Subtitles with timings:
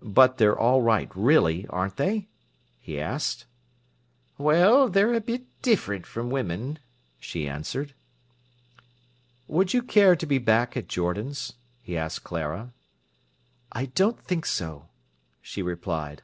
[0.00, 2.28] "But they're all right really, aren't they?"
[2.78, 3.46] he asked.
[4.38, 6.78] "Well, they're a bit different from women,"
[7.18, 7.92] she answered.
[9.48, 12.72] "Would you care to be back at Jordan's?" he asked Clara.
[13.72, 14.88] "I don't think so,"
[15.42, 16.22] she replied.